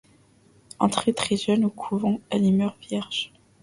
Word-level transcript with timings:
Entrée 0.79 1.13
très 1.13 1.37
jeune 1.37 1.63
au 1.63 1.69
couvent, 1.69 2.21
elle 2.31 2.43
y 2.43 2.51
meurt 2.51 2.75
vierge. 2.81 3.31